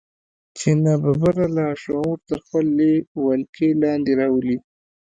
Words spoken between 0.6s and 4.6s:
ناببره لاشعور تر خپلې ولکې لاندې راولي.